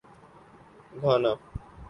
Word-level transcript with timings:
Ghana 1.01 1.31